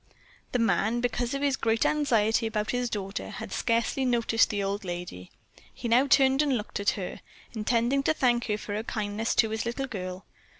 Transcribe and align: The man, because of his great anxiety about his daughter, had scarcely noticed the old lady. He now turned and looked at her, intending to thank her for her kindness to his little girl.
The 0.51 0.57
man, 0.57 0.99
because 0.99 1.35
of 1.35 1.43
his 1.43 1.55
great 1.55 1.85
anxiety 1.85 2.47
about 2.47 2.71
his 2.71 2.89
daughter, 2.89 3.29
had 3.29 3.51
scarcely 3.53 4.03
noticed 4.03 4.49
the 4.49 4.63
old 4.63 4.83
lady. 4.83 5.29
He 5.71 5.87
now 5.87 6.07
turned 6.07 6.41
and 6.41 6.57
looked 6.57 6.79
at 6.79 6.89
her, 6.97 7.21
intending 7.53 8.01
to 8.01 8.13
thank 8.15 8.45
her 8.47 8.57
for 8.57 8.73
her 8.73 8.81
kindness 8.81 9.35
to 9.35 9.51
his 9.51 9.63
little 9.63 9.85
girl. 9.85 10.25